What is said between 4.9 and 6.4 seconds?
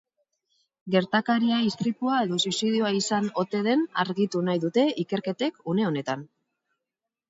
ikerketek une honetan.